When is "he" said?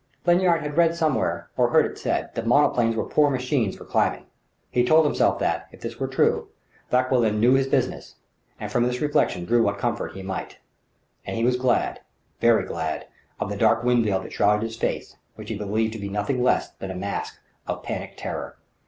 4.71-4.83, 10.13-10.23, 11.37-11.43, 15.49-15.55